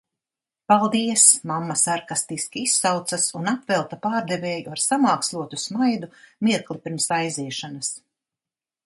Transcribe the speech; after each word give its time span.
Paldies! 0.71 1.25
mamma 1.51 1.73
sarkastiski 1.81 2.63
izsaucas 2.69 3.27
un 3.41 3.51
apvelta 3.51 3.99
pārdevēju 4.07 4.73
ar 4.77 4.83
samākslotu 4.87 5.61
smaidu 5.67 6.11
mirkli 6.49 6.83
pirms 6.87 7.09
aiziešanas. 7.19 7.93